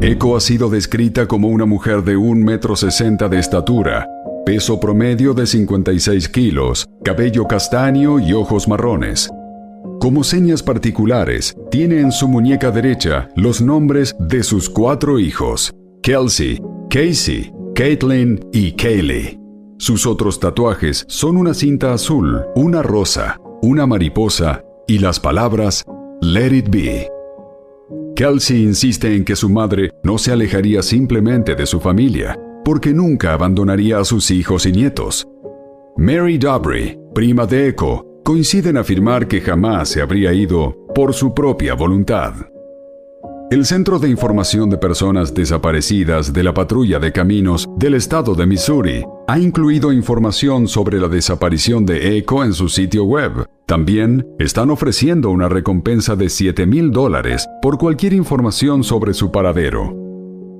Echo 0.00 0.36
ha 0.36 0.40
sido 0.40 0.68
descrita 0.68 1.26
como 1.26 1.48
una 1.48 1.66
mujer 1.66 2.04
de 2.04 2.16
1,60 2.16 2.44
metro 2.44 2.76
sesenta 2.76 3.28
de 3.28 3.38
estatura, 3.38 4.06
peso 4.46 4.78
promedio 4.78 5.34
de 5.34 5.46
56 5.46 6.28
kilos, 6.28 6.86
cabello 7.02 7.46
castaño 7.46 8.20
y 8.20 8.32
ojos 8.32 8.68
marrones. 8.68 9.28
Como 10.00 10.22
señas 10.22 10.62
particulares, 10.62 11.56
tiene 11.70 12.00
en 12.00 12.12
su 12.12 12.28
muñeca 12.28 12.70
derecha 12.70 13.28
los 13.34 13.60
nombres 13.60 14.14
de 14.20 14.44
sus 14.44 14.70
cuatro 14.70 15.18
hijos, 15.18 15.72
Kelsey, 16.02 16.60
Casey, 16.88 17.52
Caitlin 17.74 18.40
y 18.52 18.72
Kaylee. 18.72 19.38
Sus 19.78 20.06
otros 20.06 20.38
tatuajes 20.38 21.04
son 21.08 21.36
una 21.36 21.54
cinta 21.54 21.92
azul, 21.92 22.42
una 22.54 22.82
rosa, 22.82 23.36
una 23.62 23.86
mariposa 23.86 24.64
y 24.86 24.98
las 24.98 25.18
palabras 25.18 25.84
Let 26.20 26.54
It 26.54 26.70
Be. 26.70 27.10
Kelsey 28.14 28.62
insiste 28.62 29.14
en 29.14 29.24
que 29.24 29.36
su 29.36 29.48
madre 29.48 29.90
no 30.02 30.18
se 30.18 30.32
alejaría 30.32 30.82
simplemente 30.82 31.54
de 31.54 31.66
su 31.66 31.80
familia, 31.80 32.38
porque 32.64 32.92
nunca 32.92 33.32
abandonaría 33.32 33.98
a 33.98 34.04
sus 34.04 34.30
hijos 34.30 34.66
y 34.66 34.72
nietos. 34.72 35.26
Mary 35.96 36.38
Dobry, 36.38 36.98
prima 37.14 37.46
de 37.46 37.68
Echo, 37.68 38.04
coincide 38.24 38.70
en 38.70 38.76
afirmar 38.76 39.26
que 39.26 39.40
jamás 39.40 39.88
se 39.88 40.02
habría 40.02 40.32
ido 40.32 40.76
por 40.94 41.14
su 41.14 41.34
propia 41.34 41.74
voluntad. 41.74 42.34
El 43.50 43.64
Centro 43.64 43.98
de 43.98 44.10
Información 44.10 44.68
de 44.68 44.76
Personas 44.76 45.32
Desaparecidas 45.32 46.34
de 46.34 46.42
la 46.42 46.52
Patrulla 46.52 46.98
de 46.98 47.12
Caminos 47.12 47.66
del 47.78 47.94
Estado 47.94 48.34
de 48.34 48.44
Missouri 48.44 49.06
ha 49.26 49.38
incluido 49.38 49.90
información 49.90 50.68
sobre 50.68 51.00
la 51.00 51.08
desaparición 51.08 51.86
de 51.86 52.18
Echo 52.18 52.44
en 52.44 52.52
su 52.52 52.68
sitio 52.68 53.04
web. 53.04 53.46
También 53.64 54.26
están 54.38 54.68
ofreciendo 54.68 55.30
una 55.30 55.48
recompensa 55.48 56.14
de 56.14 56.28
7 56.28 56.66
mil 56.66 56.90
dólares 56.90 57.48
por 57.62 57.78
cualquier 57.78 58.12
información 58.12 58.84
sobre 58.84 59.14
su 59.14 59.32
paradero. 59.32 59.96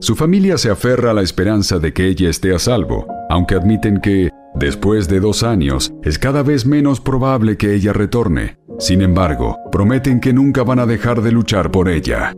Su 0.00 0.16
familia 0.16 0.56
se 0.56 0.70
aferra 0.70 1.10
a 1.10 1.14
la 1.14 1.20
esperanza 1.20 1.78
de 1.78 1.92
que 1.92 2.06
ella 2.06 2.30
esté 2.30 2.54
a 2.54 2.58
salvo, 2.58 3.06
aunque 3.28 3.54
admiten 3.54 4.00
que, 4.00 4.30
después 4.54 5.08
de 5.08 5.20
dos 5.20 5.42
años, 5.42 5.92
es 6.02 6.18
cada 6.18 6.42
vez 6.42 6.64
menos 6.64 7.00
probable 7.00 7.58
que 7.58 7.74
ella 7.74 7.92
retorne. 7.92 8.56
Sin 8.78 9.02
embargo, 9.02 9.58
prometen 9.70 10.20
que 10.20 10.32
nunca 10.32 10.62
van 10.62 10.78
a 10.78 10.86
dejar 10.86 11.20
de 11.20 11.32
luchar 11.32 11.70
por 11.70 11.90
ella. 11.90 12.32